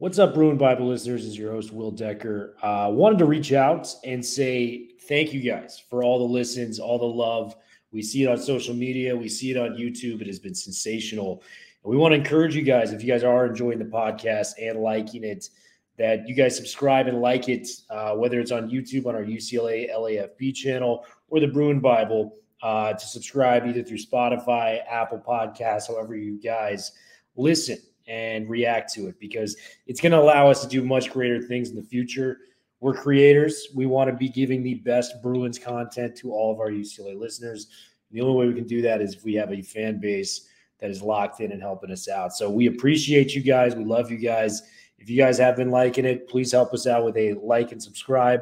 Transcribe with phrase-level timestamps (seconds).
[0.00, 1.24] What's up, Bruin Bible listeners?
[1.24, 2.56] This is your host, Will Decker.
[2.62, 6.98] Uh, wanted to reach out and say thank you guys for all the listens, all
[6.98, 7.54] the love.
[7.92, 10.22] We see it on social media, we see it on YouTube.
[10.22, 11.42] It has been sensational.
[11.84, 14.80] And we want to encourage you guys, if you guys are enjoying the podcast and
[14.80, 15.50] liking it,
[15.98, 19.94] that you guys subscribe and like it, uh, whether it's on YouTube on our UCLA
[19.94, 26.16] LAFB channel or the Bruin Bible, uh, to subscribe either through Spotify, Apple Podcasts, however
[26.16, 26.92] you guys
[27.36, 27.76] listen
[28.10, 29.56] and react to it because
[29.86, 32.38] it's going to allow us to do much greater things in the future.
[32.80, 33.68] We're creators.
[33.74, 37.68] We want to be giving the best Bruins content to all of our UCLA listeners.
[38.10, 40.48] And the only way we can do that is if we have a fan base
[40.80, 42.32] that is locked in and helping us out.
[42.32, 43.76] So we appreciate you guys.
[43.76, 44.62] We love you guys.
[44.98, 47.80] If you guys have been liking it, please help us out with a like and
[47.80, 48.40] subscribe.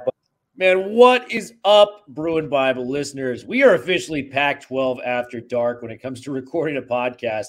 [0.57, 3.45] Man, what is up, Bruin Bible listeners?
[3.45, 7.49] We are officially Pac 12 after dark when it comes to recording a podcast.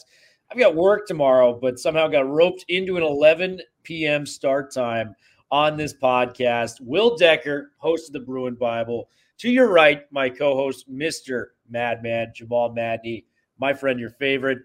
[0.51, 4.25] I've got work tomorrow, but somehow got roped into an 11 p.m.
[4.25, 5.15] start time
[5.51, 6.81] on this podcast.
[6.81, 9.09] Will Decker, host of the Bruin Bible.
[9.39, 11.49] To your right, my co host, Mr.
[11.69, 13.25] Madman, Jamal Madney,
[13.59, 14.57] my friend, your favorite.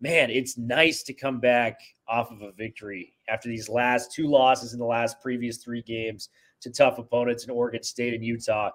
[0.00, 4.74] Man, it's nice to come back off of a victory after these last two losses
[4.74, 6.28] in the last previous three games
[6.60, 8.70] to tough opponents in Oregon State and Utah.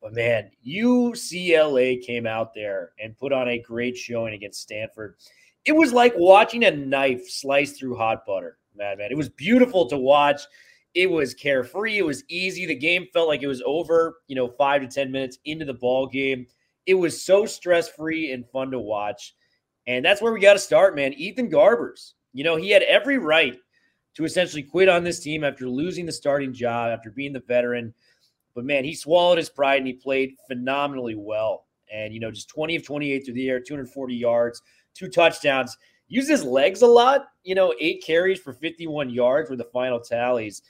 [0.00, 5.16] But man, UCLA came out there and put on a great showing against Stanford
[5.66, 9.10] it was like watching a knife slice through hot butter, madman.
[9.10, 10.42] It was beautiful to watch.
[10.94, 11.98] It was carefree.
[11.98, 12.64] It was easy.
[12.64, 15.74] The game felt like it was over, you know, five to 10 minutes into the
[15.74, 16.46] ball game.
[16.86, 19.34] It was so stress free and fun to watch.
[19.88, 21.12] And that's where we got to start, man.
[21.14, 23.56] Ethan Garbers, you know, he had every right
[24.14, 27.92] to essentially quit on this team after losing the starting job, after being the veteran.
[28.54, 31.66] But man, he swallowed his pride and he played phenomenally well.
[31.92, 34.62] And, you know, just 20 of 28 through the air, 240 yards,
[34.96, 35.76] two touchdowns.
[36.08, 40.00] Used his legs a lot, you know, eight carries for 51 yards were the final
[40.00, 40.62] tallies.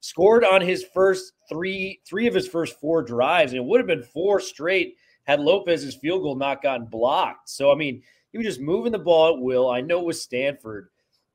[0.00, 3.86] Scored on his first three, three of his first four drives, and it would have
[3.86, 7.48] been four straight had Lopez's field goal not gotten blocked.
[7.48, 8.02] So, I mean,
[8.32, 9.70] he was just moving the ball at will.
[9.70, 10.88] I know it was Stanford,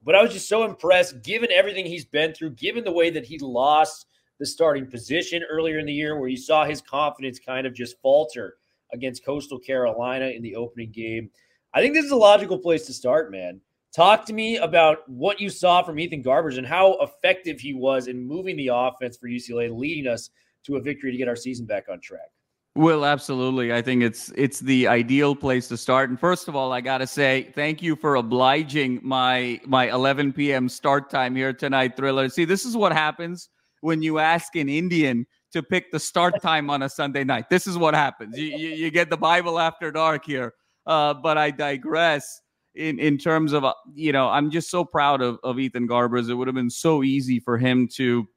[0.04, 3.26] but I was just so impressed given everything he's been through, given the way that
[3.26, 4.08] he lost
[4.40, 8.00] the starting position earlier in the year, where you saw his confidence kind of just
[8.02, 8.56] falter
[8.94, 11.30] against Coastal Carolina in the opening game.
[11.76, 13.60] I think this is a logical place to start, man.
[13.94, 18.08] Talk to me about what you saw from Ethan Garbers and how effective he was
[18.08, 20.30] in moving the offense for UCLA, leading us
[20.66, 22.32] to a victory to get our season back on track.
[22.76, 23.74] Well, absolutely.
[23.74, 26.10] I think it's it's the ideal place to start.
[26.10, 30.34] And first of all, I got to say thank you for obliging my my 11
[30.34, 30.70] p.m.
[30.70, 32.30] start time here tonight, Thriller.
[32.30, 33.50] See, this is what happens
[33.82, 37.50] when you ask an Indian to pick the start time on a Sunday night.
[37.50, 38.38] This is what happens.
[38.38, 40.54] You, you, you get the Bible after dark here.
[40.86, 42.42] Uh, but I digress
[42.76, 46.30] in, in terms of, uh, you know, I'm just so proud of, of Ethan Garbers.
[46.30, 48.28] It would have been so easy for him to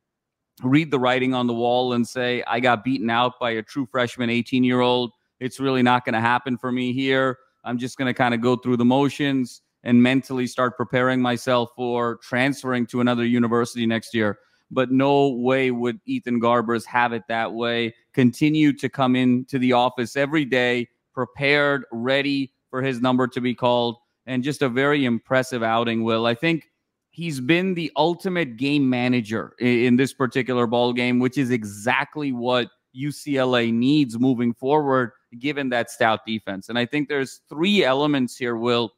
[0.62, 3.86] read the writing on the wall and say, I got beaten out by a true
[3.86, 5.12] freshman 18 year old.
[5.40, 7.38] It's really not going to happen for me here.
[7.64, 11.70] I'm just going to kind of go through the motions and mentally start preparing myself
[11.76, 14.38] for transferring to another university next year.
[14.70, 17.94] But no way would Ethan Garbers have it that way.
[18.12, 20.88] Continue to come into the office every day,
[21.18, 23.96] prepared, ready for his number to be called,
[24.26, 26.04] and just a very impressive outing.
[26.04, 26.70] Will I think
[27.10, 32.68] he's been the ultimate game manager in, this particular ball game, which is exactly what
[32.96, 36.68] UCLA needs moving forward, given that stout defense.
[36.68, 38.92] And I think there's three elements here, Will,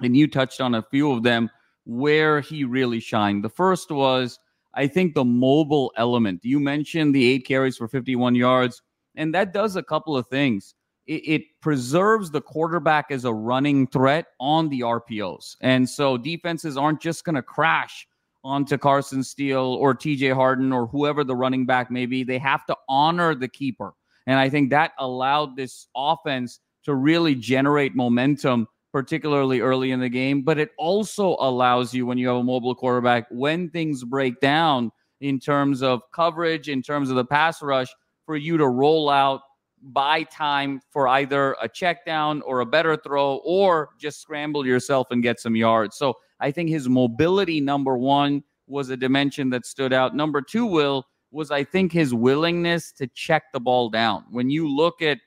[0.00, 1.50] and you touched on a few of them
[1.84, 3.44] where he really shined.
[3.44, 4.38] The first was,
[4.72, 6.40] I think, the mobile element.
[6.42, 8.80] You mentioned the eight carries for 51 yards,
[9.14, 10.74] and that does a couple of things
[11.10, 15.56] it, preserves the quarterback as a running threat on the RPOs.
[15.60, 18.06] And so defenses aren't just going to crash
[18.44, 22.24] onto Carson Steele or TJ Harden or whoever the running back may be.
[22.24, 23.92] They have to honor the keeper.
[24.26, 30.08] And I think that allowed this offense to really generate momentum, particularly early in the
[30.08, 30.42] game.
[30.42, 34.92] But it also allows you, when you have a mobile quarterback, when things break down
[35.20, 37.88] in terms of coverage, in terms of the pass rush,
[38.24, 39.42] for you to roll out
[39.82, 45.08] buy time for either a check down or a better throw or just scramble yourself
[45.10, 45.96] and get some yards.
[45.96, 50.14] So I think his mobility, number one, was a dimension that stood out.
[50.14, 54.24] Number two, Will, was I think his willingness to check the ball down.
[54.30, 55.18] When you look at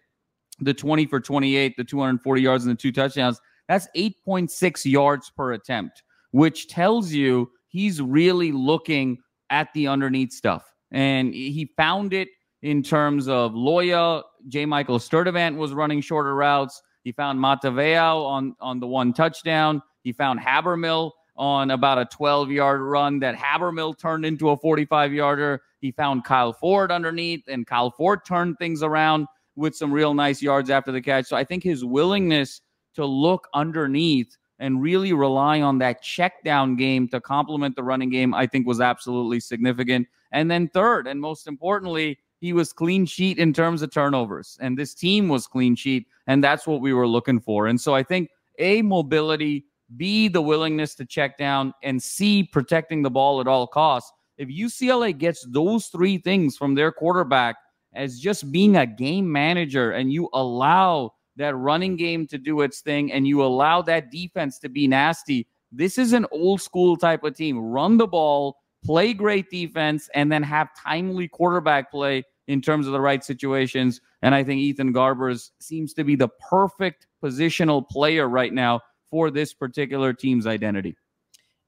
[0.60, 5.54] the 20 for 28, the 240 yards, and the two touchdowns, that's 8.6 yards per
[5.54, 9.18] attempt, which tells you he's really looking
[9.50, 10.66] at the underneath stuff.
[10.92, 12.28] And he found it
[12.62, 14.24] in terms of Loya.
[14.48, 14.66] J.
[14.66, 16.82] Michael Sturdivant was running shorter routes.
[17.04, 19.82] He found Matavao on, on the one touchdown.
[20.04, 25.14] He found Habermehl on about a 12 yard run that Habermehl turned into a 45
[25.14, 25.62] yarder.
[25.80, 30.42] He found Kyle Ford underneath, and Kyle Ford turned things around with some real nice
[30.42, 31.26] yards after the catch.
[31.26, 32.62] So I think his willingness
[32.96, 38.10] to look underneath and really rely on that check down game to complement the running
[38.10, 40.08] game, I think was absolutely significant.
[40.32, 44.58] And then third, and most importantly, he was clean sheet in terms of turnovers.
[44.60, 46.08] And this team was clean sheet.
[46.28, 47.68] And that's what we were looking for.
[47.68, 49.64] And so I think A, mobility,
[49.96, 54.12] B, the willingness to check down, and C, protecting the ball at all costs.
[54.38, 57.56] If UCLA gets those three things from their quarterback
[57.96, 62.82] as just being a game manager and you allow that running game to do its
[62.82, 67.24] thing and you allow that defense to be nasty, this is an old school type
[67.24, 67.58] of team.
[67.58, 72.94] Run the ball, play great defense, and then have timely quarterback play in terms of
[72.94, 74.02] the right situations.
[74.22, 79.32] And I think Ethan Garbers seems to be the perfect positional player right now for
[79.32, 80.96] this particular team's identity.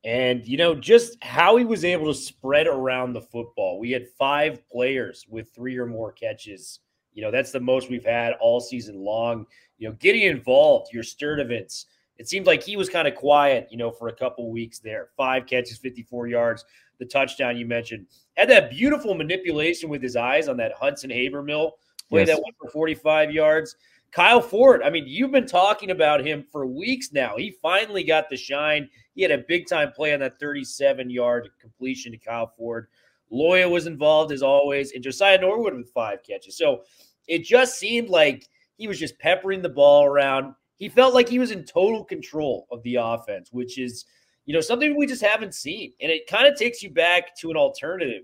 [0.03, 3.79] And, you know, just how he was able to spread around the football.
[3.79, 6.79] We had five players with three or more catches.
[7.13, 9.47] You know, that's the most we've had all season long.
[9.77, 11.85] You know, getting involved, your Sturdivants.
[12.17, 15.09] It seemed like he was kind of quiet, you know, for a couple weeks there.
[15.17, 16.65] Five catches, 54 yards.
[16.99, 21.71] The touchdown you mentioned had that beautiful manipulation with his eyes on that Hudson Habermehl
[22.09, 22.29] play yes.
[22.29, 23.75] that went for 45 yards.
[24.11, 27.35] Kyle Ford, I mean, you've been talking about him for weeks now.
[27.35, 28.89] He finally got the shine.
[29.13, 32.87] He had a big time play on that 37 yard completion to Kyle Ford.
[33.31, 36.57] Loya was involved as always, and Josiah Norwood with five catches.
[36.57, 36.83] So
[37.27, 38.47] it just seemed like
[38.77, 40.53] he was just peppering the ball around.
[40.77, 44.05] He felt like he was in total control of the offense, which is,
[44.45, 45.93] you know, something we just haven't seen.
[46.01, 48.23] And it kind of takes you back to an alternative.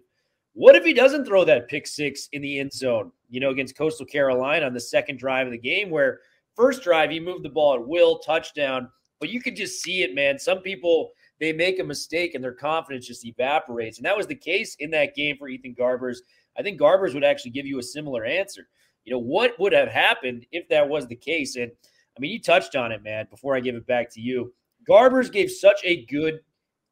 [0.54, 3.78] What if he doesn't throw that pick six in the end zone, you know, against
[3.78, 6.20] Coastal Carolina on the second drive of the game, where
[6.56, 8.90] first drive he moved the ball at will, touchdown,
[9.20, 10.38] but you could just see it, man.
[10.38, 13.98] Some people they make a mistake and their confidence just evaporates.
[13.98, 16.18] And that was the case in that game for Ethan Garbers.
[16.58, 18.68] I think Garbers would actually give you a similar answer.
[19.06, 21.56] You know, what would have happened if that was the case?
[21.56, 21.72] And
[22.16, 24.54] I mean, you touched on it, man, before I give it back to you.
[24.89, 26.39] Garbers gave such a good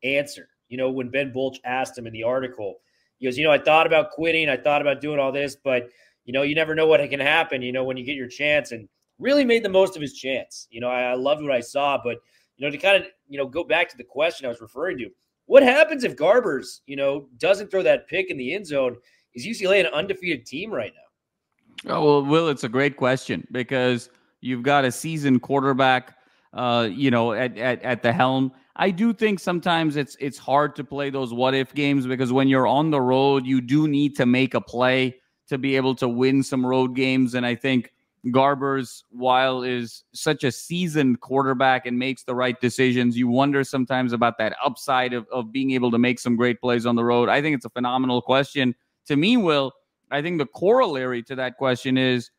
[0.03, 0.50] answer.
[0.68, 2.75] You know, when Ben Bolch asked him in the article,
[3.18, 4.50] he goes, You know, I thought about quitting.
[4.50, 5.89] I thought about doing all this, but,
[6.25, 8.71] you know, you never know what can happen, you know, when you get your chance.
[8.71, 8.88] And
[9.19, 10.68] really made the most of his chance.
[10.71, 12.18] You know, I, I loved what I saw, but,
[12.57, 14.97] you know, to kind of, you know, go back to the question I was referring
[15.00, 15.09] to,
[15.45, 18.97] what happens if Garbers, you know, doesn't throw that pick in the end zone?
[19.33, 21.95] Is UCLA an undefeated team right now?
[21.95, 24.09] Oh, well, Will, it's a great question because
[24.42, 26.18] you've got a seasoned quarterback,
[26.54, 28.51] uh, you know, at, at, at the helm.
[28.75, 32.48] I do think sometimes it's it's hard to play those what if games because when
[32.48, 35.19] you're on the road, you do need to make a play
[35.50, 37.34] to be able to win some road games.
[37.34, 37.92] And I think
[38.28, 44.13] Garbers, while is such a seasoned quarterback and makes the right decisions, you wonder sometimes
[44.13, 47.30] about that upside of, of being able to make some great plays on the road.
[47.30, 48.76] I think it's a phenomenal question.
[49.07, 49.71] To me, Will,
[50.12, 52.30] I think the corollary to that question is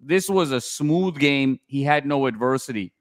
[0.00, 1.58] this was a smooth game.
[1.66, 2.92] He had no adversity.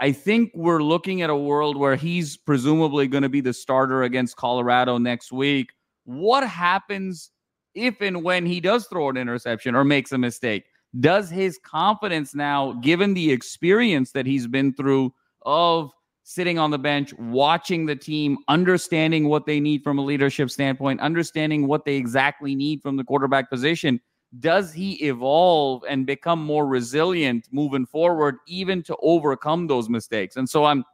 [0.00, 4.02] I think we're looking at a world where he's presumably going to be the starter
[4.02, 5.70] against Colorado next week.
[6.04, 7.30] What happens
[7.74, 10.64] if and when he does throw an interception or makes a mistake?
[10.98, 15.92] does his confidence now, given the experience that he's been through of
[16.24, 21.00] sitting on the bench, watching the team, understanding what they need from a leadership standpoint,
[21.00, 24.00] understanding what they exactly need from the quarterback position,
[24.38, 30.36] does he evolve and become more resilient moving forward, even to overcome those mistakes?
[30.36, 30.84] And so I'm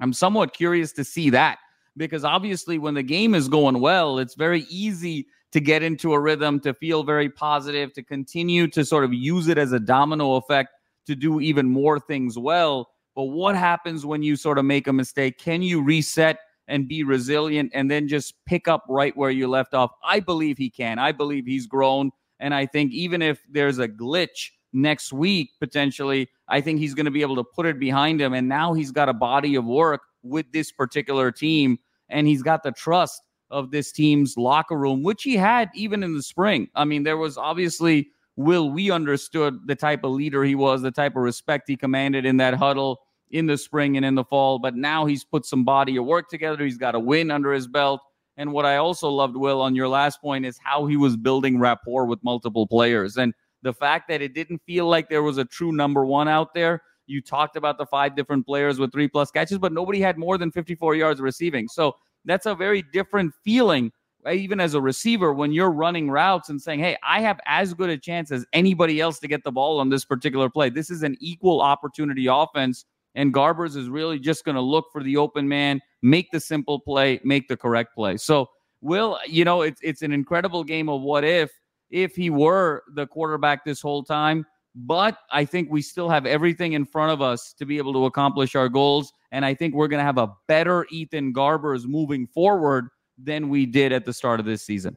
[0.00, 1.58] I'm somewhat curious to see that
[1.96, 6.20] because obviously when the game is going well, it's very easy to get into a
[6.20, 10.34] rhythm, to feel very positive, to continue to sort of use it as a domino
[10.34, 10.70] effect
[11.06, 12.88] to do even more things well.
[13.14, 15.38] But what happens when you sort of make a mistake?
[15.38, 19.74] Can you reset and be resilient and then just pick up right where you left
[19.74, 19.92] off?
[20.02, 20.98] I believe he can.
[20.98, 22.10] I believe he's grown.
[22.40, 27.06] And I think even if there's a glitch next week, potentially, I think he's going
[27.06, 28.34] to be able to put it behind him.
[28.34, 32.62] And now he's got a body of work with this particular team and he's got
[32.62, 36.68] the trust of this team's locker room, which he had even in the spring.
[36.74, 40.90] I mean, there was obviously Will, we understood the type of leader he was, the
[40.90, 43.00] type of respect he commanded in that huddle
[43.30, 44.58] in the spring and in the fall.
[44.58, 46.64] But now he's put some body of work together.
[46.64, 48.00] He's got a win under his belt.
[48.36, 51.58] And what I also loved, Will, on your last point, is how he was building
[51.58, 53.16] rapport with multiple players.
[53.16, 56.52] And the fact that it didn't feel like there was a true number one out
[56.54, 56.82] there.
[57.06, 60.38] You talked about the five different players with three plus catches, but nobody had more
[60.38, 61.68] than 54 yards receiving.
[61.68, 63.92] So that's a very different feeling,
[64.30, 67.90] even as a receiver, when you're running routes and saying, Hey, I have as good
[67.90, 70.70] a chance as anybody else to get the ball on this particular play.
[70.70, 72.84] This is an equal opportunity offense.
[73.14, 76.78] And Garbers is really just going to look for the open man, make the simple
[76.78, 78.18] play, make the correct play.
[78.18, 78.50] So,
[78.82, 81.50] Will, you know, it's it's an incredible game of what if
[81.90, 84.46] if he were the quarterback this whole time.
[84.76, 88.04] But I think we still have everything in front of us to be able to
[88.06, 89.12] accomplish our goals.
[89.30, 93.66] And I think we're going to have a better Ethan Garbers moving forward than we
[93.66, 94.96] did at the start of this season.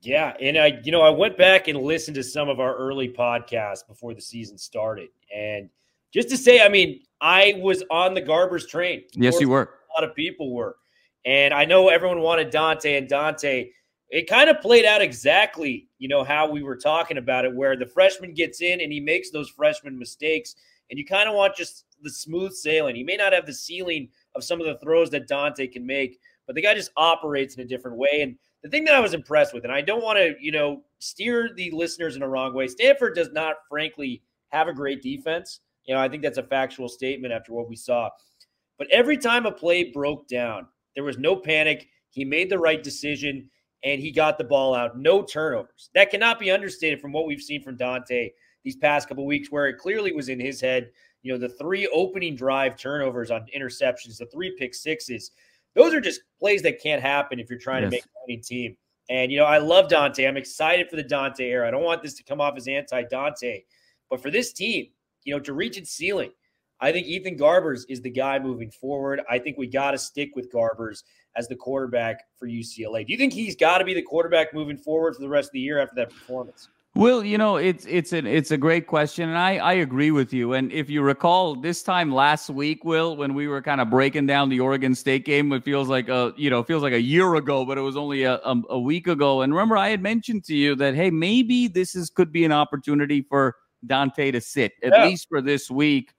[0.00, 3.08] Yeah, and I, you know, I went back and listened to some of our early
[3.08, 5.68] podcasts before the season started, and
[6.12, 9.02] just to say, I mean, I was on the Garbers train.
[9.14, 9.70] Yes, you were.
[9.98, 10.76] Lot of people were,
[11.24, 13.70] and I know everyone wanted Dante, and Dante
[14.10, 17.76] it kind of played out exactly, you know, how we were talking about it, where
[17.76, 20.54] the freshman gets in and he makes those freshman mistakes,
[20.88, 22.94] and you kind of want just the smooth sailing.
[22.94, 26.20] He may not have the ceiling of some of the throws that Dante can make,
[26.46, 28.20] but the guy just operates in a different way.
[28.22, 30.82] And the thing that I was impressed with, and I don't want to, you know,
[31.00, 35.58] steer the listeners in a wrong way, Stanford does not, frankly, have a great defense.
[35.86, 38.10] You know, I think that's a factual statement after what we saw.
[38.78, 41.88] But every time a play broke down, there was no panic.
[42.10, 43.50] He made the right decision
[43.84, 44.98] and he got the ball out.
[44.98, 45.90] No turnovers.
[45.94, 48.30] That cannot be understated from what we've seen from Dante
[48.64, 50.90] these past couple weeks, where it clearly was in his head.
[51.22, 55.30] You know, the three opening drive turnovers on interceptions, the three pick sixes.
[55.74, 57.90] Those are just plays that can't happen if you're trying yes.
[57.90, 58.76] to make a winning team.
[59.10, 60.26] And, you know, I love Dante.
[60.26, 61.66] I'm excited for the Dante era.
[61.66, 63.62] I don't want this to come off as anti Dante,
[64.10, 64.88] but for this team,
[65.24, 66.30] you know, to reach its ceiling,
[66.80, 69.20] I think Ethan Garbers is the guy moving forward.
[69.28, 71.02] I think we got to stick with Garbers
[71.36, 73.06] as the quarterback for UCLA.
[73.06, 75.52] Do you think he's got to be the quarterback moving forward for the rest of
[75.52, 76.68] the year after that performance?
[76.94, 80.32] Well, you know, it's it's an it's a great question, and I I agree with
[80.32, 80.54] you.
[80.54, 84.26] And if you recall, this time last week, Will, when we were kind of breaking
[84.26, 87.36] down the Oregon State game, it feels like a you know feels like a year
[87.36, 89.42] ago, but it was only a, a, a week ago.
[89.42, 92.52] And remember, I had mentioned to you that hey, maybe this is could be an
[92.52, 93.54] opportunity for
[93.86, 95.04] Dante to sit at yeah.
[95.04, 96.12] least for this week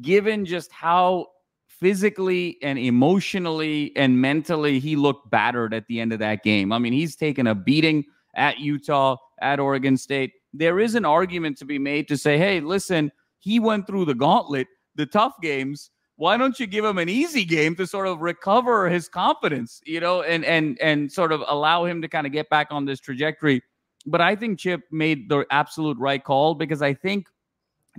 [0.00, 1.26] given just how
[1.66, 6.72] physically and emotionally and mentally he looked battered at the end of that game.
[6.72, 10.32] I mean, he's taken a beating at Utah, at Oregon State.
[10.52, 14.14] There is an argument to be made to say, hey, listen, he went through the
[14.14, 15.90] gauntlet, the tough games.
[16.16, 20.00] Why don't you give him an easy game to sort of recover his confidence, you
[20.00, 23.00] know, and and and sort of allow him to kind of get back on this
[23.00, 23.62] trajectory?
[24.06, 27.26] But I think Chip made the absolute right call because I think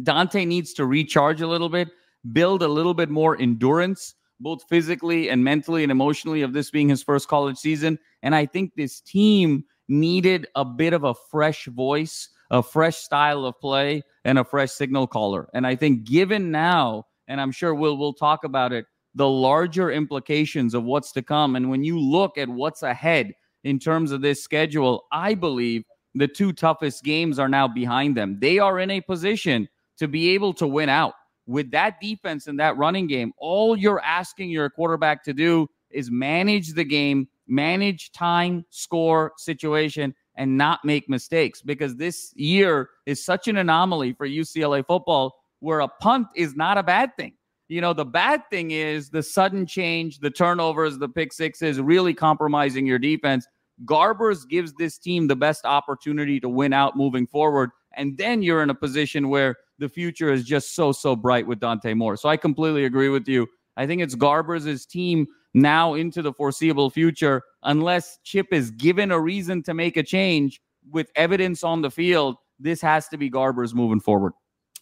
[0.04, 1.90] Dante needs to recharge a little bit,
[2.32, 6.90] build a little bit more endurance, both physically and mentally and emotionally, of this being
[6.90, 7.98] his first college season.
[8.22, 13.46] And I think this team needed a bit of a fresh voice, a fresh style
[13.46, 15.50] of play, and a fresh signal caller.
[15.54, 18.86] And I think given now, and I'm sure we'll we'll talk about it,
[19.16, 21.56] the larger implications of what's to come.
[21.56, 26.28] And when you look at what's ahead in terms of this schedule, I believe the
[26.28, 28.38] two toughest games are now behind them.
[28.40, 31.14] They are in a position to be able to win out
[31.46, 33.34] with that defense and that running game.
[33.38, 40.14] All you're asking your quarterback to do is manage the game, manage time, score, situation,
[40.36, 45.80] and not make mistakes because this year is such an anomaly for UCLA football where
[45.80, 47.34] a punt is not a bad thing.
[47.70, 52.14] You know, the bad thing is the sudden change, the turnovers, the pick sixes, really
[52.14, 53.46] compromising your defense.
[53.84, 57.72] Garbers gives this team the best opportunity to win out moving forward.
[57.96, 61.60] And then you're in a position where the future is just so, so bright with
[61.60, 62.18] Dante Moore.
[62.18, 63.48] So I completely agree with you.
[63.76, 69.20] I think it's Garbers' team now into the foreseeable future, unless Chip is given a
[69.20, 72.38] reason to make a change with evidence on the field.
[72.60, 74.34] This has to be Garbers moving forward.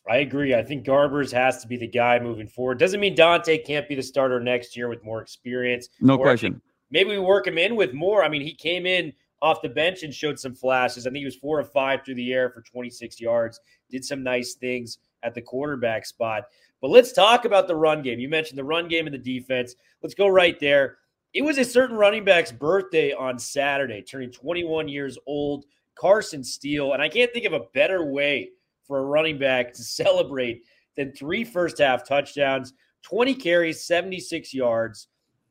[0.09, 0.53] I agree.
[0.53, 2.77] I think Garbers has to be the guy moving forward.
[2.77, 5.89] Doesn't mean Dante can't be the starter next year with more experience.
[5.99, 6.61] No question.
[6.91, 8.23] Maybe we work him in with more.
[8.23, 9.11] I mean, he came in
[9.45, 11.05] off the bench and showed some flashes.
[11.05, 13.59] I think he was four or five through the air for 26 yards,
[13.91, 16.45] did some nice things at the quarterback spot.
[16.81, 18.19] But let's talk about the run game.
[18.19, 19.75] You mentioned the run game and the defense.
[20.01, 20.97] Let's go right there.
[21.35, 26.93] It was a certain running back's birthday on Saturday, turning 21 years old, Carson Steele.
[26.93, 28.49] And I can't think of a better way
[28.87, 30.63] for a running back to celebrate
[30.97, 32.73] than three first half touchdowns,
[33.03, 35.07] 20 carries, 76 yards.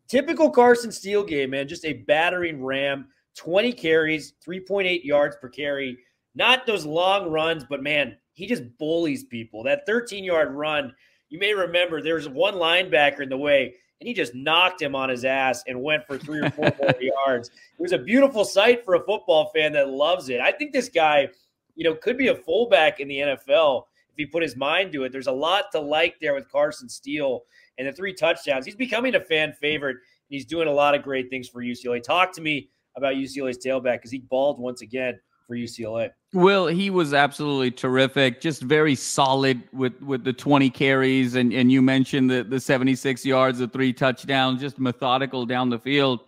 [0.08, 1.68] Typical Carson Steele game, man.
[1.68, 3.06] Just a battering ram.
[3.36, 5.98] 20 carries, 3.8 yards per carry.
[6.34, 9.62] Not those long runs, but man, he just bullies people.
[9.62, 10.92] That 13 yard run,
[11.28, 13.74] you may remember there's one linebacker in the way, and
[14.04, 16.94] and he just knocked him on his ass and went for three or four more
[17.00, 17.48] yards.
[17.48, 20.42] It was a beautiful sight for a football fan that loves it.
[20.42, 21.28] I think this guy,
[21.74, 25.04] you know, could be a fullback in the NFL if he put his mind to
[25.04, 25.12] it.
[25.12, 27.44] There's a lot to like there with Carson Steele
[27.78, 28.66] and the three touchdowns.
[28.66, 29.96] He's becoming a fan favorite.
[29.96, 32.02] And he's doing a lot of great things for UCLA.
[32.02, 36.10] Talk to me about UCLA's tailback because he balled once again for UCLA.
[36.32, 41.70] Will he was absolutely terrific, just very solid with with the 20 carries and and
[41.70, 46.20] you mentioned the the 76 yards, the three touchdowns, just methodical down the field.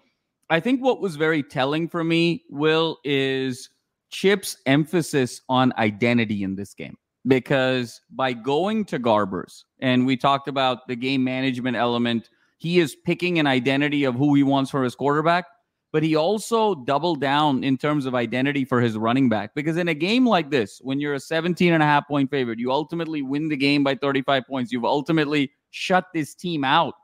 [0.48, 3.68] I think what was very telling for me, Will, is
[4.10, 6.96] Chip's emphasis on identity in this game.
[7.26, 12.94] Because by going to Garbers, and we talked about the game management element, he is
[12.94, 15.46] picking an identity of who he wants for his quarterback
[15.92, 19.54] but he also doubled down in terms of identity for his running back.
[19.54, 22.58] Because in a game like this, when you're a 17 and a half point favorite,
[22.58, 24.72] you ultimately win the game by 35 points.
[24.72, 26.94] You've ultimately shut this team out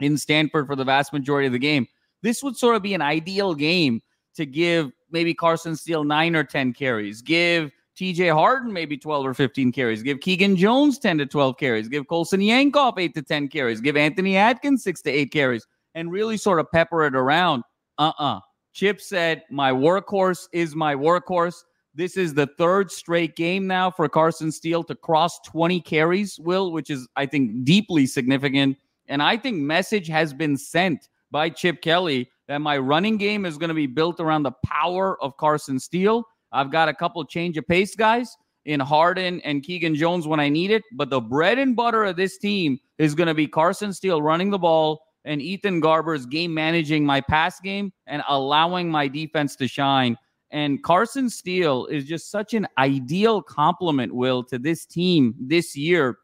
[0.00, 1.86] in Stanford for the vast majority of the game.
[2.22, 4.00] This would sort of be an ideal game
[4.34, 9.34] to give maybe Carson Steele nine or 10 carries, give TJ Harden maybe 12 or
[9.34, 13.48] 15 carries, give Keegan Jones 10 to 12 carries, give Colson Yankoff 8 to 10
[13.48, 17.62] carries, give Anthony Adkins 6 to 8 carries, and really sort of pepper it around
[17.98, 18.40] uh-uh.
[18.72, 21.56] Chip said, my workhorse is my workhorse.
[21.94, 26.72] This is the third straight game now for Carson Steele to cross 20 carries, Will,
[26.72, 28.76] which is, I think, deeply significant.
[29.08, 33.56] And I think message has been sent by Chip Kelly that my running game is
[33.56, 36.24] going to be built around the power of Carson Steele.
[36.52, 38.36] I've got a couple change of pace guys
[38.66, 42.16] in Harden and Keegan Jones when I need it, but the bread and butter of
[42.16, 46.54] this team is going to be Carson Steele running the ball and Ethan Garbers game
[46.54, 50.16] managing my pass game and allowing my defense to shine.
[50.50, 56.18] And Carson Steele is just such an ideal complement, Will, to this team this year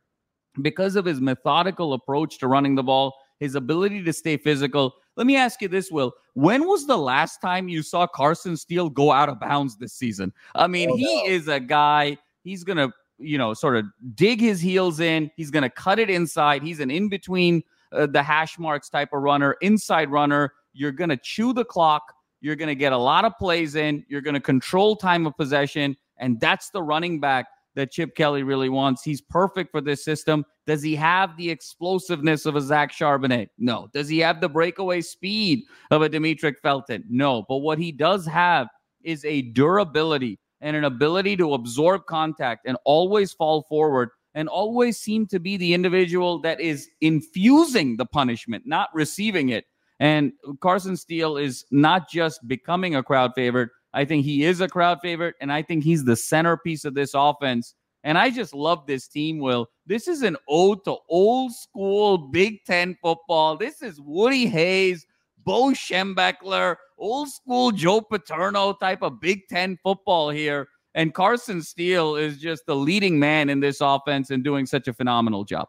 [0.63, 4.95] because of his methodical approach to running the ball, his ability to stay physical.
[5.17, 6.13] Let me ask you this, Will.
[6.35, 10.33] When was the last time you saw Carson Steele go out of bounds this season?
[10.55, 10.97] I mean, oh, no.
[10.97, 15.31] he is a guy, he's going to, you know, sort of dig his heels in.
[15.37, 16.63] He's going to cut it inside.
[16.63, 20.53] He's an in between uh, the hash marks type of runner, inside runner.
[20.73, 22.03] You're going to chew the clock.
[22.41, 24.05] You're going to get a lot of plays in.
[24.09, 25.97] You're going to control time of possession.
[26.19, 29.03] And that's the running back that Chip Kelly really wants.
[29.03, 30.45] He's perfect for this system.
[30.67, 33.49] Does he have the explosiveness of a Zach Charbonnet?
[33.59, 33.89] No.
[33.93, 37.05] Does he have the breakaway speed of a Demetric Felton?
[37.09, 37.45] No.
[37.49, 38.69] But what he does have
[39.03, 44.99] is a durability and an ability to absorb contact and always fall forward and always
[44.99, 49.67] seem to be the individual that is infusing the punishment, not receiving it.
[50.01, 53.71] And Carson Steele is not just becoming a crowd favorite.
[53.95, 57.13] I think he is a crowd favorite, and I think he's the centerpiece of this
[57.15, 57.75] offense.
[58.05, 59.69] And I just love this team, Will.
[59.87, 63.57] This is an ode to old school Big Ten football.
[63.57, 65.07] This is Woody Hayes,
[65.45, 70.67] Bo Schembechler, old school Joe Paterno type of Big Ten football here.
[70.95, 74.93] And Carson Steele is just the leading man in this offense and doing such a
[74.93, 75.69] phenomenal job.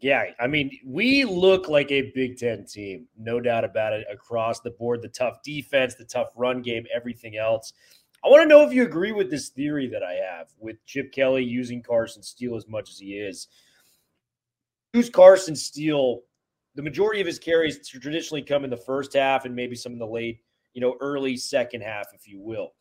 [0.00, 4.60] Yeah, I mean, we look like a Big Ten team, no doubt about it, across
[4.60, 5.02] the board.
[5.02, 7.74] The tough defense, the tough run game, everything else.
[8.24, 11.12] I want to know if you agree with this theory that I have with Chip
[11.12, 13.48] Kelly using Carson Steele as much as he is.
[14.94, 16.22] Use Carson Steele.
[16.76, 19.98] The majority of his carries traditionally come in the first half and maybe some in
[19.98, 20.40] the late,
[20.72, 22.72] you know, early second half, if you will.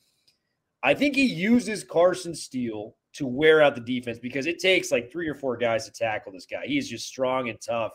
[0.84, 5.12] I think he uses Carson Steele to wear out the defense because it takes like
[5.12, 6.65] three or four guys to tackle this guy.
[6.65, 7.92] He is just strong and tough.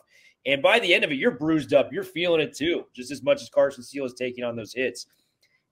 [0.47, 1.93] And by the end of it, you're bruised up.
[1.93, 5.07] You're feeling it too, just as much as Carson Steele is taking on those hits.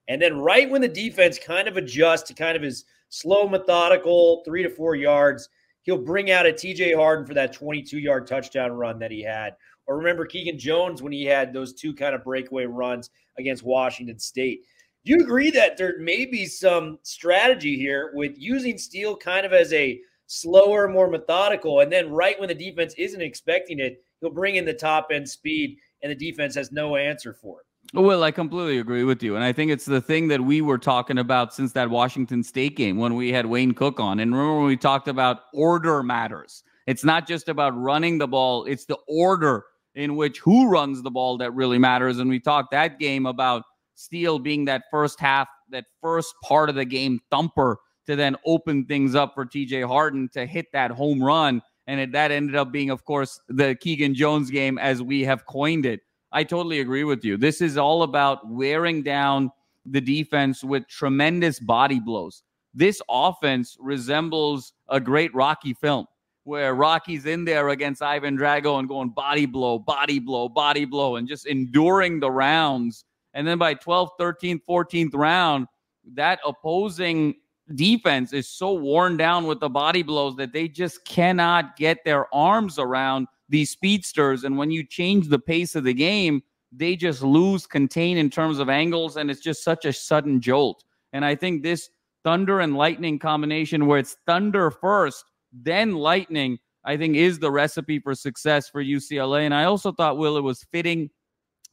[0.09, 4.43] And then right when the defense kind of adjusts to kind of his slow, methodical
[4.45, 5.49] three to four yards,
[5.83, 9.55] he'll bring out a TJ Harden for that 22 yard touchdown run that he had.
[9.87, 14.19] Or remember Keegan Jones when he had those two kind of breakaway runs against Washington
[14.19, 14.63] State.
[15.05, 19.53] Do you agree that there may be some strategy here with using Steele kind of
[19.53, 24.31] as a slower, more methodical, and then right when the defense isn't expecting it, he'll
[24.31, 27.67] bring in the top end speed, and the defense has no answer for it?
[27.95, 29.35] Well, I completely agree with you.
[29.35, 32.77] And I think it's the thing that we were talking about since that Washington State
[32.77, 34.21] game when we had Wayne Cook on.
[34.21, 36.63] And remember when we talked about order matters.
[36.87, 41.11] It's not just about running the ball, it's the order in which who runs the
[41.11, 42.19] ball that really matters.
[42.19, 43.65] And we talked that game about
[44.03, 48.85] Steele being that first half, that first part of the game thumper to then open
[48.85, 51.63] things up for TJ Harden to hit that home run.
[51.87, 55.47] And it, that ended up being, of course, the Keegan Jones game as we have
[55.47, 56.01] coined it.
[56.33, 57.37] I totally agree with you.
[57.37, 59.51] This is all about wearing down
[59.85, 62.43] the defense with tremendous body blows.
[62.75, 66.07] This offense resembles a great Rocky film
[66.45, 71.17] where Rocky's in there against Ivan Drago and going body blow, body blow, body blow,
[71.17, 73.05] and just enduring the rounds.
[73.35, 75.67] And then by 12th, 13th, 14th round,
[76.15, 77.35] that opposing
[77.75, 82.33] defense is so worn down with the body blows that they just cannot get their
[82.35, 84.45] arms around these speedsters.
[84.45, 86.43] And when you change the pace of the game,
[86.73, 90.85] they just lose contain in terms of angles, and it's just such a sudden jolt.
[91.13, 91.91] And I think this
[92.25, 97.99] thunder and lightning combination, where it's thunder first, then lightning, I think is the recipe
[97.99, 99.43] for success for UCLA.
[99.43, 101.11] And I also thought, Will, it was fitting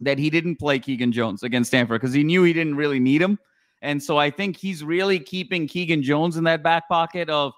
[0.01, 3.21] that he didn't play Keegan Jones against Stanford because he knew he didn't really need
[3.21, 3.38] him.
[3.81, 7.53] And so I think he's really keeping Keegan Jones in that back pocket of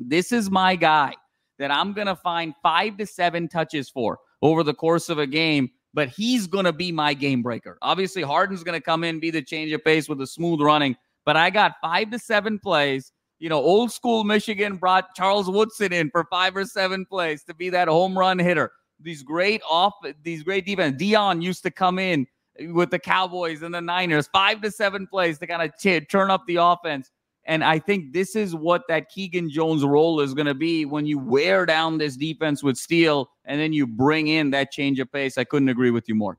[0.00, 1.14] this is my guy
[1.58, 5.26] that I'm going to find five to seven touches for over the course of a
[5.26, 7.78] game, but he's going to be my game breaker.
[7.82, 10.96] Obviously, Harden's going to come in, be the change of pace with a smooth running,
[11.24, 13.12] but I got five to seven plays.
[13.38, 17.54] You know, old school Michigan brought Charles Woodson in for five or seven plays to
[17.54, 18.72] be that home run hitter.
[19.02, 21.00] These great off, these great defense.
[21.00, 22.26] Deion used to come in
[22.72, 26.30] with the Cowboys and the Niners, five to seven plays to kind of t- turn
[26.30, 27.10] up the offense.
[27.44, 31.06] And I think this is what that Keegan Jones role is going to be when
[31.06, 35.10] you wear down this defense with Steele and then you bring in that change of
[35.10, 35.36] pace.
[35.36, 36.38] I couldn't agree with you more.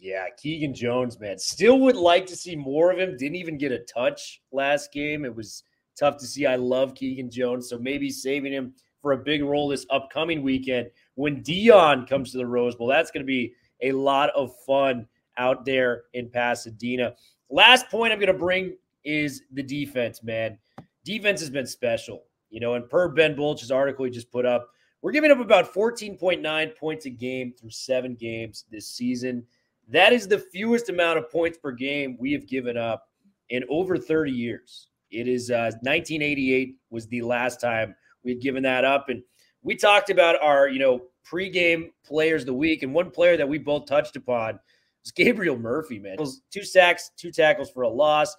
[0.00, 1.38] Yeah, Keegan Jones, man.
[1.38, 3.16] Still would like to see more of him.
[3.16, 5.24] Didn't even get a touch last game.
[5.24, 5.62] It was
[5.96, 6.46] tough to see.
[6.46, 7.68] I love Keegan Jones.
[7.68, 12.38] So maybe saving him for a big role this upcoming weekend when Deion comes to
[12.38, 12.86] the Rose Bowl.
[12.86, 15.06] That's going to be a lot of fun
[15.38, 17.14] out there in Pasadena.
[17.50, 20.58] Last point I'm going to bring is the defense, man.
[21.04, 24.68] Defense has been special, you know, and per Ben Bolch's article he just put up,
[25.02, 29.46] we're giving up about 14.9 points a game through seven games this season.
[29.88, 33.08] That is the fewest amount of points per game we have given up
[33.48, 34.88] in over 30 years.
[35.10, 39.22] It is uh, 1988 was the last time we'd given that up, and
[39.62, 43.48] we talked about our you know pregame players of the week, and one player that
[43.48, 44.58] we both touched upon
[45.02, 45.98] was Gabriel Murphy.
[45.98, 46.16] Man,
[46.50, 48.34] two sacks, two tackles for a loss.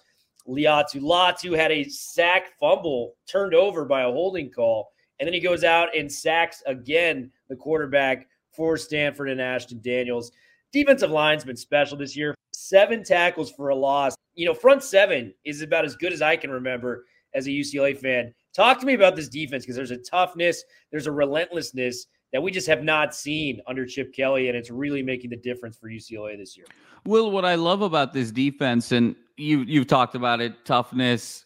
[0.48, 4.90] Laiatu Latu had a sack fumble turned over by a holding call,
[5.20, 10.32] and then he goes out and sacks again the quarterback for Stanford and Ashton Daniels.
[10.72, 12.34] Defensive line's been special this year.
[12.54, 14.14] Seven tackles for a loss.
[14.34, 17.96] You know, front seven is about as good as I can remember as a UCLA
[17.96, 18.34] fan.
[18.54, 22.50] Talk to me about this defense because there's a toughness, there's a relentlessness that we
[22.50, 26.36] just have not seen under Chip Kelly, and it's really making the difference for UCLA
[26.36, 26.66] this year.
[27.04, 31.44] Will, what I love about this defense, and you you've talked about it, toughness.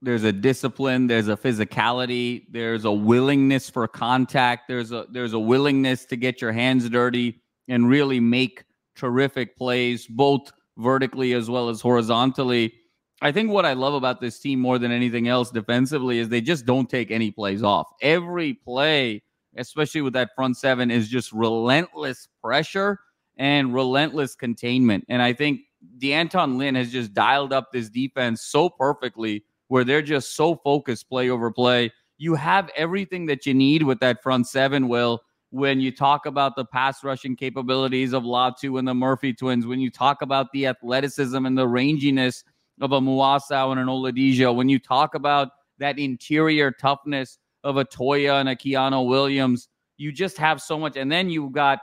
[0.00, 1.06] There's a discipline.
[1.06, 2.46] There's a physicality.
[2.50, 4.68] There's a willingness for contact.
[4.68, 8.64] There's a there's a willingness to get your hands dirty and really make
[8.96, 12.74] terrific plays, both vertically as well as horizontally.
[13.22, 16.40] I think what I love about this team more than anything else defensively is they
[16.40, 17.86] just don't take any plays off.
[18.02, 19.22] Every play,
[19.56, 22.98] especially with that front seven, is just relentless pressure
[23.36, 25.04] and relentless containment.
[25.08, 25.60] And I think
[25.98, 31.08] D'Anton Lynn has just dialed up this defense so perfectly where they're just so focused
[31.08, 31.92] play over play.
[32.18, 35.22] You have everything that you need with that front seven, Will.
[35.50, 39.78] When you talk about the pass rushing capabilities of Latu and the Murphy twins, when
[39.80, 42.42] you talk about the athleticism and the ranginess
[42.80, 47.84] of a Muasau and an Oladejo, when you talk about that interior toughness of a
[47.84, 50.96] Toia and a Keanu Williams, you just have so much.
[50.96, 51.80] And then you've got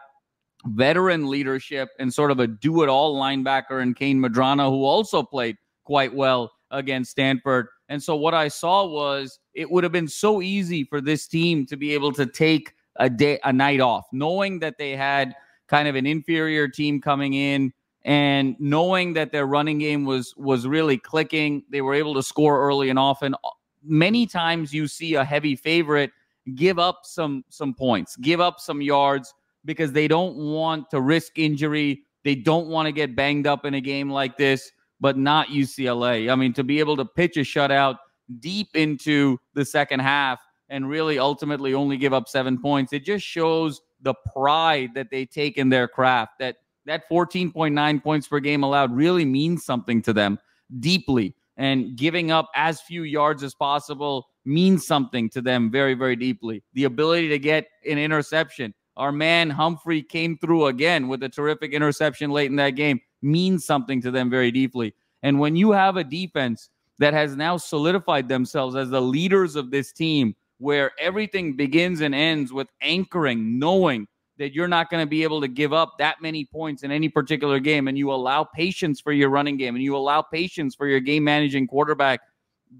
[0.65, 5.23] veteran leadership and sort of a do it all linebacker in Kain Medrano, who also
[5.23, 7.67] played quite well against Stanford.
[7.88, 11.65] And so what I saw was it would have been so easy for this team
[11.67, 15.34] to be able to take a day, a night off, knowing that they had
[15.67, 17.71] kind of an inferior team coming in
[18.06, 21.64] and knowing that their running game was was really clicking.
[21.70, 23.36] They were able to score early and often.
[23.84, 26.12] Many times you see a heavy favorite
[26.56, 29.34] give up some some points, give up some yards
[29.66, 32.04] because they don't want to risk injury.
[32.24, 36.32] They don't want to get banged up in a game like this, but not UCLA.
[36.32, 37.98] I mean, to be able to pitch a shutout
[38.40, 43.26] deep into the second half and really ultimately only give up seven points, it just
[43.26, 46.34] shows the pride that they take in their craft.
[46.40, 46.58] That
[46.89, 50.39] that 14.9 points per game allowed really means something to them
[50.80, 51.36] deeply.
[51.56, 56.63] And giving up as few yards as possible means something to them very, very deeply.
[56.73, 61.73] The ability to get an interception, our man Humphrey came through again with a terrific
[61.73, 64.95] interception late in that game, means something to them very deeply.
[65.21, 69.69] And when you have a defense that has now solidified themselves as the leaders of
[69.69, 74.08] this team, where everything begins and ends with anchoring, knowing
[74.39, 77.10] that you're not going to be able to give up that many points in any
[77.10, 80.88] particular game, and you allow patience for your running game and you allow patience for
[80.88, 82.21] your game managing quarterback,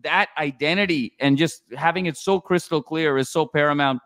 [0.02, 4.02] that identity and just having it so crystal clear is so paramount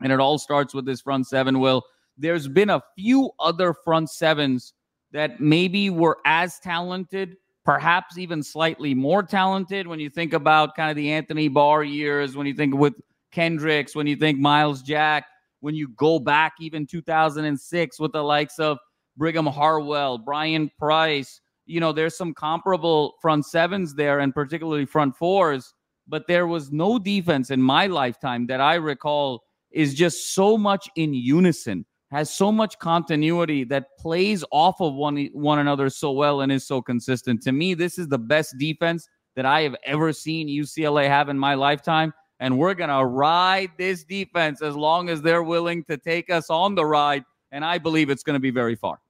[0.00, 1.82] And it all starts with this front seven, Will.
[2.16, 4.72] There's been a few other front sevens
[5.12, 10.90] that maybe were as talented, perhaps even slightly more talented when you think about kind
[10.90, 12.94] of the Anthony Barr years, when you think with
[13.32, 15.26] Kendricks, when you think Myles Jack,
[15.60, 18.78] when you go back even 2006 with the likes of
[19.18, 21.40] Brigham Harwell, Brian Price.
[21.66, 25.74] You know, there's some comparable front sevens there and particularly front fours,
[26.06, 30.88] but there was no defense in my lifetime that I recall is just so much
[30.96, 36.40] in unison, has so much continuity that plays off of one one another so well
[36.40, 37.42] and is so consistent.
[37.42, 41.38] To me, this is the best defense that I have ever seen UCLA have in
[41.38, 42.14] my lifetime.
[42.40, 46.50] And we're going to ride this defense as long as they're willing to take us
[46.50, 47.24] on the ride.
[47.50, 49.00] And I believe it's going to be very far.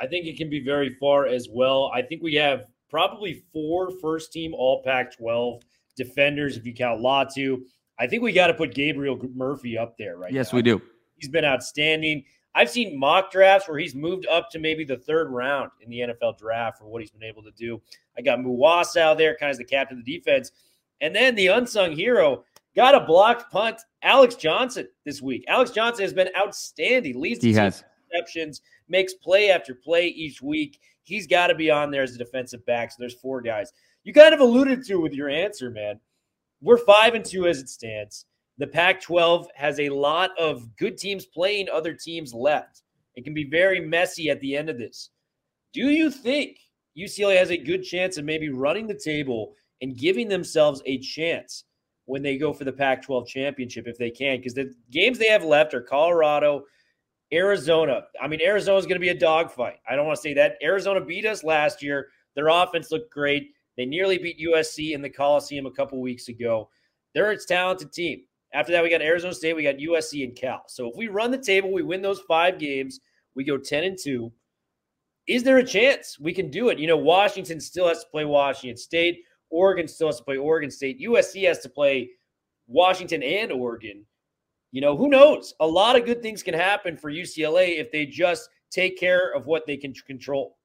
[0.00, 1.90] I think it can be very far as well.
[1.92, 5.62] I think we have probably four first team All Pac 12
[5.96, 7.62] defenders if you count Latu.
[7.98, 10.56] I think we got to put Gabriel Murphy up there right Yes, now.
[10.58, 10.80] we do.
[11.16, 12.24] He's been outstanding.
[12.54, 16.00] I've seen mock drafts where he's moved up to maybe the third round in the
[16.00, 17.80] NFL draft for what he's been able to do.
[18.16, 20.52] I got Muasau out there, kind of the captain of the defense.
[21.00, 22.44] And then the unsung hero
[22.78, 25.44] got a blocked punt, Alex Johnson, this week.
[25.48, 27.82] Alex Johnson has been outstanding, leads the He team has.
[28.08, 30.78] receptions, makes play after play each week.
[31.02, 32.92] He's got to be on there as a defensive back.
[32.92, 33.72] So there's four guys.
[34.04, 35.98] You kind of alluded to with your answer, man.
[36.62, 38.26] We're five and two as it stands.
[38.58, 42.82] The Pac 12 has a lot of good teams playing other teams left.
[43.16, 45.10] It can be very messy at the end of this.
[45.72, 46.58] Do you think
[46.96, 51.64] UCLA has a good chance of maybe running the table and giving themselves a chance
[52.08, 54.38] when they go for the Pac 12 championship if they can?
[54.38, 56.64] Because the games they have left are Colorado,
[57.32, 58.02] Arizona.
[58.20, 59.76] I mean, Arizona's going to be a dogfight.
[59.88, 60.56] I don't want to say that.
[60.62, 62.08] Arizona beat us last year.
[62.34, 63.50] Their offense looked great.
[63.76, 66.70] They nearly beat USC in the Coliseum a couple weeks ago.
[67.14, 68.22] They're a talented team.
[68.54, 70.62] After that, we got Arizona State, we got USC and Cal.
[70.66, 73.00] So if we run the table, we win those five games,
[73.36, 74.32] we go 10 and 2.
[75.26, 76.78] Is there a chance we can do it?
[76.78, 79.18] You know, Washington still has to play Washington State.
[79.50, 81.00] Oregon still has to play Oregon State.
[81.00, 82.10] USC has to play
[82.66, 84.04] Washington and Oregon.
[84.72, 85.54] You know, who knows?
[85.60, 89.46] A lot of good things can happen for UCLA if they just take care of
[89.46, 90.56] what they can control.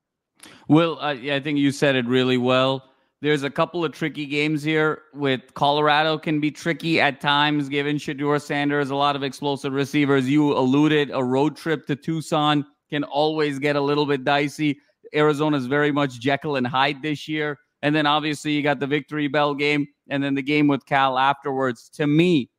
[0.67, 2.89] Well, yeah, I think you said it really well.
[3.21, 7.95] There's a couple of tricky games here with Colorado can be tricky at times given
[7.95, 10.29] Shedeur Sanders, a lot of explosive receivers.
[10.29, 14.77] You alluded a road trip to Tucson can always get a little bit dicey.
[15.15, 17.57] Arizona's very much Jekyll and Hyde this year.
[17.83, 21.19] And then obviously you got the Victory Bell game and then the game with Cal
[21.19, 21.89] afterwards.
[21.95, 22.49] To me,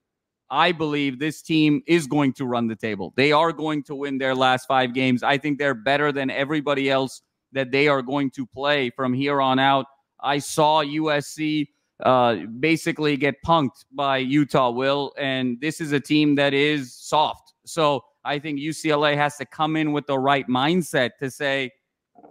[0.51, 3.15] I believe this team is going to run the table.
[3.17, 5.23] They are going to win their last five games.
[5.23, 9.41] I think they're better than everybody else that they are going to play from here
[9.41, 9.87] on out.
[10.21, 11.69] I saw USC
[12.03, 17.55] uh, basically get punked by Utah, Will, and this is a team that is soft.
[17.65, 21.71] So I think UCLA has to come in with the right mindset to say,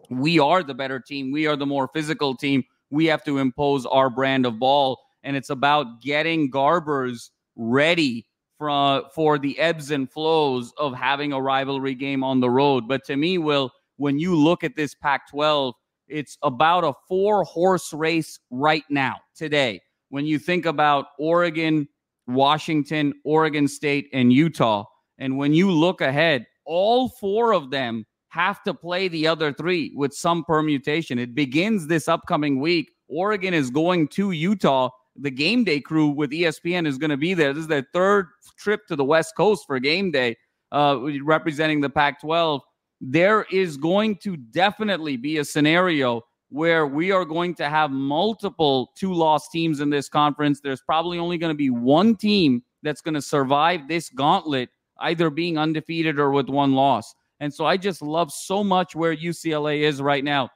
[0.10, 1.32] we are the better team.
[1.32, 2.64] We are the more physical team.
[2.94, 5.02] We have to impose our brand of ball.
[5.24, 8.28] And it's about getting Garbers ready
[8.60, 12.88] for, for the ebbs and flows of having a rivalry game on the road.
[12.88, 15.74] But to me, Will, when you look at this Pac 12,
[16.08, 19.82] it's about a four horse race right now, today.
[20.10, 21.88] When you think about Oregon,
[22.28, 24.86] Washington, Oregon State, and Utah,
[25.18, 29.94] and when you look ahead, all four of them have to play the other three
[29.96, 31.20] with some permutation.
[31.20, 32.92] It begins this upcoming week.
[33.08, 34.90] Oregon is going to Utah.
[35.16, 37.54] The game day crew with ESPN is going to be there.
[37.54, 40.36] This is their third trip to the West Coast for game day,
[40.72, 42.62] uh, representing the Pac 12
[43.06, 48.92] there is going to definitely be a scenario where we are going to have multiple
[48.96, 50.62] two loss teams in this conference.
[50.62, 54.70] There's probably only going to be one team that's going to survive this gauntlet,
[55.00, 57.14] either being undefeated or with one loss.
[57.40, 60.50] And so I just love so much where UCLA is right now.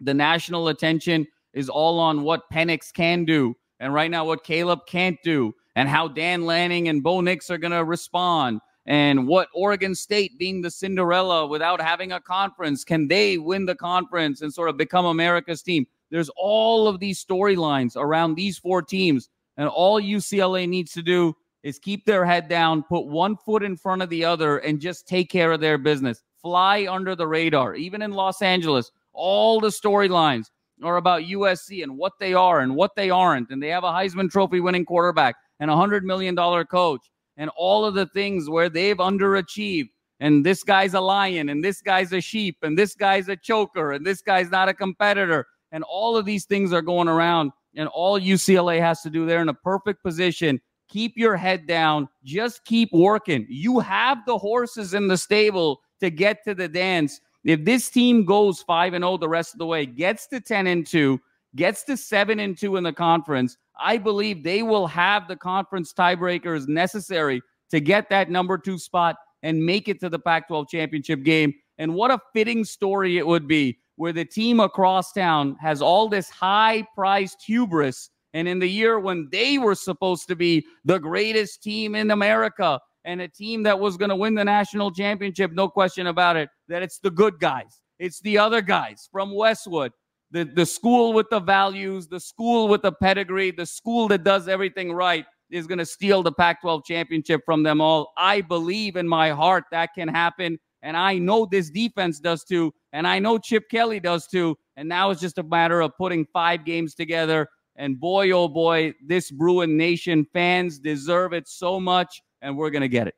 [0.00, 4.80] The national attention is all on what Penix can do, and right now what Caleb
[4.86, 9.48] can't do, and how Dan Lanning and Bo Nix are going to respond and what
[9.54, 14.52] Oregon State being the Cinderella without having a conference, can they win the conference and
[14.52, 15.86] sort of become America's team?
[16.10, 21.34] There's all of these storylines around these four teams, and all UCLA needs to do
[21.62, 25.06] is keep their head down, put one foot in front of the other, and just
[25.06, 26.22] take care of their business.
[26.40, 27.74] Fly under the radar.
[27.74, 30.46] Even in Los Angeles, all the storylines
[30.82, 33.50] are about USC and what they are and what they aren't.
[33.50, 36.34] And they have a Heisman Trophy winning quarterback and a $100 million
[36.66, 37.02] coach
[37.36, 39.90] and all of the things where they've underachieved.
[40.20, 43.90] And this guy's a lion, and this guy's a sheep, and this guy's a choker,
[43.90, 45.46] and this guy's not a competitor.
[45.72, 47.50] And all of these things are going around.
[47.74, 50.60] And all UCLA has to do, they're in a perfect position.
[50.92, 53.46] Keep your head down, just keep working.
[53.48, 57.20] You have the horses in the stable to get to the dance.
[57.44, 60.66] If this team goes 5 and 0 the rest of the way, gets to 10
[60.66, 61.18] and 2,
[61.56, 65.92] gets to 7 and 2 in the conference, I believe they will have the conference
[65.92, 70.68] tiebreakers necessary to get that number 2 spot and make it to the Pac 12
[70.68, 71.54] championship game.
[71.78, 76.08] And what a fitting story it would be where the team across town has all
[76.08, 80.98] this high priced hubris and in the year when they were supposed to be the
[80.98, 85.52] greatest team in America and a team that was going to win the national championship,
[85.52, 87.82] no question about it, that it's the good guys.
[87.98, 89.92] It's the other guys from Westwood,
[90.30, 94.48] the, the school with the values, the school with the pedigree, the school that does
[94.48, 98.12] everything right is going to steal the Pac 12 championship from them all.
[98.16, 100.58] I believe in my heart that can happen.
[100.80, 102.72] And I know this defense does too.
[102.92, 104.56] And I know Chip Kelly does too.
[104.76, 108.94] And now it's just a matter of putting five games together and boy, oh boy,
[109.04, 113.14] this Bruin Nation fans deserve it so much, and we're gonna get it.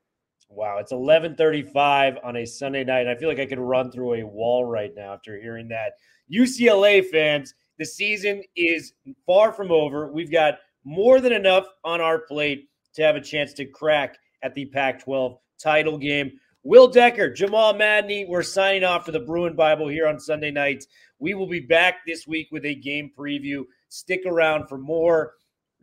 [0.49, 3.09] Wow, it's 11:35 on a Sunday night.
[3.09, 5.95] I feel like I could run through a wall right now after hearing that.
[6.33, 8.93] UCLA fans, the season is
[9.27, 10.13] far from over.
[10.13, 14.55] We've got more than enough on our plate to have a chance to crack at
[14.55, 16.39] the Pac-12 title game.
[16.63, 20.87] Will Decker, Jamal Madney, we're signing off for the Bruin Bible here on Sunday nights.
[21.19, 23.65] We will be back this week with a game preview.
[23.95, 25.35] Stick around for more.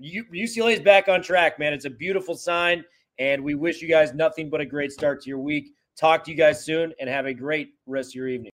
[0.03, 1.71] UCLA is back on track, man.
[1.71, 2.83] It's a beautiful sign,
[3.19, 5.69] and we wish you guys nothing but a great start to your week.
[5.97, 8.51] Talk to you guys soon, and have a great rest of your evening.